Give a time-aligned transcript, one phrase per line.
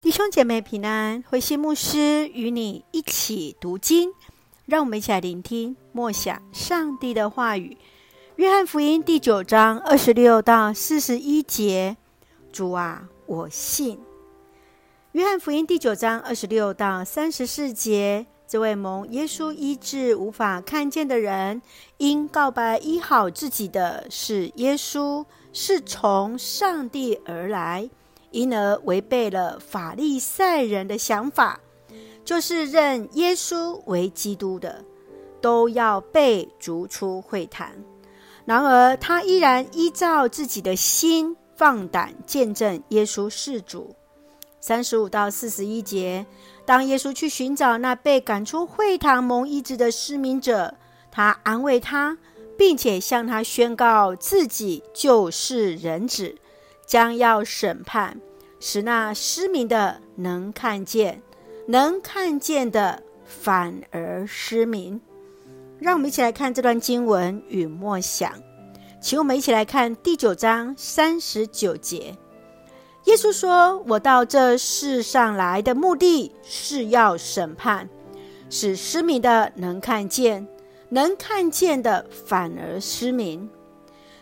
[0.00, 4.12] 弟兄姐妹平安，慧馨牧师与你一起读经，
[4.64, 7.76] 让我们一起来聆听默想上帝的话语。
[8.36, 11.96] 约翰福音第九章二十六到四十一节，
[12.52, 13.98] 主啊，我信。
[15.12, 21.60] 约翰福音第九章二十六到三十四节，这位蒙耶稣医治无法看见的人，
[21.96, 27.90] 因告白医好自己的是耶稣，是从上帝而来。
[28.30, 31.58] 因而违背了法利赛人的想法，
[32.24, 34.84] 就是认耶稣为基督的，
[35.40, 37.66] 都要被逐出会堂。
[38.44, 43.94] 然而他依然依照自己的心放胆见证耶稣是主。
[44.60, 46.26] 三十五到四十一节，
[46.66, 50.74] 当耶稣去寻找那被赶出会堂蒙医治的失明者，
[51.10, 52.18] 他安慰他，
[52.58, 56.34] 并且向他宣告自己就是人子。
[56.86, 58.18] 将要审判，
[58.60, 61.22] 使那失明的能看见，
[61.66, 65.00] 能看见的反而失明。
[65.78, 68.32] 让我们一起来看这段经文与默想，
[69.00, 72.16] 请我们一起来看第九章三十九节。
[73.04, 77.88] 耶稣说：“我到这世上来的目的是要审判，
[78.50, 80.46] 使失明的能看见，
[80.90, 83.48] 能看见的反而失明。”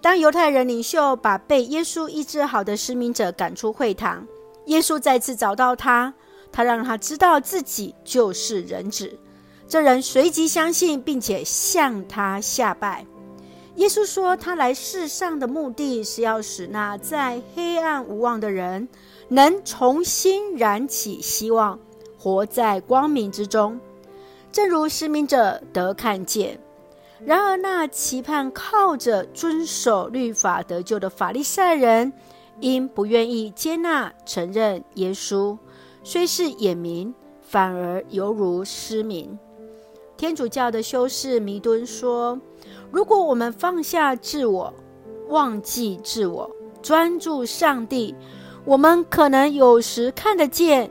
[0.00, 4.26] 当犹太人领袖把被耶稣医治好的失明者赶出会堂，
[4.66, 6.14] 耶稣再次找到他，
[6.52, 9.18] 他让他知道自己就是人子。
[9.66, 13.04] 这人随即相信，并且向他下拜。
[13.74, 18.88] 耶稣说，他来世上的目的是要使那在黑暗无望的人
[19.28, 21.78] 能重新燃起希望，
[22.16, 23.78] 活在光明之中，
[24.50, 26.58] 正如失明者得看见。
[27.24, 32.12] 然而，那期盼靠着遵守律法得救的法利赛人，
[32.60, 35.58] 因不愿意接纳承认耶稣，
[36.04, 39.36] 虽是眼明，反而犹如失明。
[40.16, 42.40] 天主教的修士弥敦说
[42.92, 44.72] ：“如果我们放下自我，
[45.28, 46.48] 忘记自我，
[46.80, 48.14] 专注上帝，
[48.64, 50.88] 我们可能有时看得见，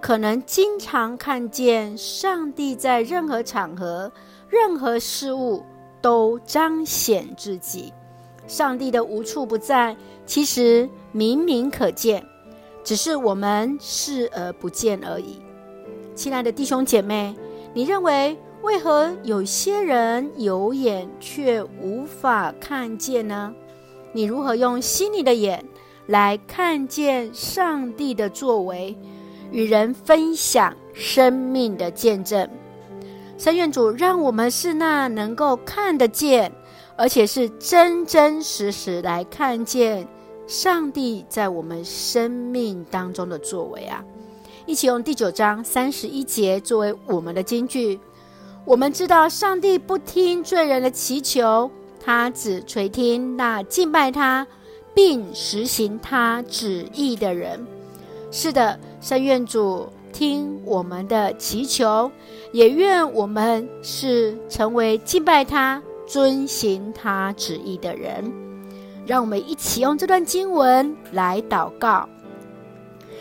[0.00, 4.10] 可能经常看见上帝在任何场合。”
[4.48, 5.64] 任何事物
[6.00, 7.92] 都彰显自己，
[8.46, 12.24] 上帝的无处不在，其实明明可见，
[12.84, 15.40] 只是我们视而不见而已。
[16.14, 17.34] 亲爱的弟兄姐妹，
[17.74, 23.52] 你认为为何有些人有眼却无法看见呢？
[24.12, 25.62] 你如何用心里的眼
[26.06, 28.96] 来看见上帝的作为，
[29.50, 32.48] 与人分享生命的见证？
[33.38, 36.50] 神愿主让我们是那能够看得见，
[36.96, 40.08] 而且是真真实实来看见
[40.46, 44.02] 上帝在我们生命当中的作为啊！
[44.64, 48.00] 一起用第九章三十一节作为我们的金句。
[48.64, 51.70] 我们知道上帝不听罪人的祈求，
[52.04, 54.46] 他只垂听那敬拜他
[54.94, 57.64] 并实行他旨意的人。
[58.32, 59.86] 是的，三愿主。
[60.16, 62.10] 听我们的祈求，
[62.50, 68.32] 也愿我们是成为敬拜他、遵行他旨意的人。
[69.04, 72.08] 让我们一起用这段经文来祷告。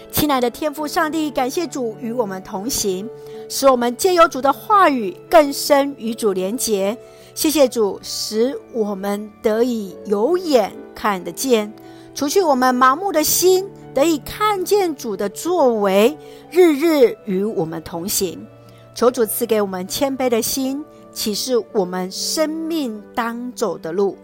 [0.10, 3.10] 亲爱的天父上帝，感谢主与我们同行，
[3.50, 6.98] 使我们借由主的话语更深与主连结。
[7.34, 11.74] 谢谢主，使我们得以有眼看得见，
[12.14, 13.68] 除去我们盲目的心。
[13.96, 16.16] 得以看见主的作为，
[16.52, 18.46] 日日与我们同行。
[18.94, 20.84] 求主赐给我们谦卑的心，
[21.14, 24.18] 启示我们生命当走的路。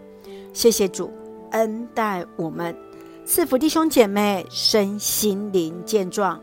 [0.52, 1.10] 谢谢主
[1.52, 2.76] 恩待我们，
[3.24, 6.38] 赐福弟兄姐妹身心灵健壮，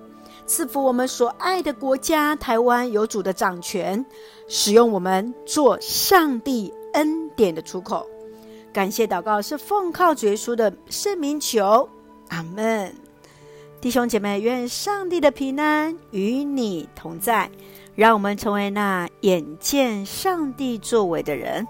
[0.47, 4.03] 赐福我们所爱的国家台湾有主的掌权，
[4.47, 8.07] 使用我们做上帝恩典的出口。
[8.73, 11.87] 感谢祷告是奉靠主耶稣的圣名求，
[12.29, 13.08] 阿门。
[13.81, 17.49] 弟兄姐妹，愿上帝的平安与你同在，
[17.95, 21.65] 让我们成为那眼见上帝作为的人。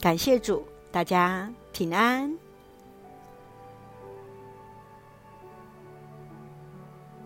[0.00, 2.34] 感谢主，大家平安。